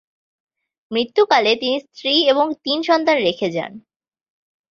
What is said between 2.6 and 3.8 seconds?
তিন সন্তান রেখে যান।